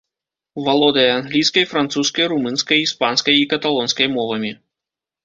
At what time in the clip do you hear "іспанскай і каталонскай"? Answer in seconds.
2.87-4.07